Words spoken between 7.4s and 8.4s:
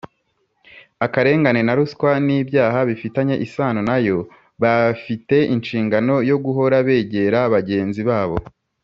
bagenzi babo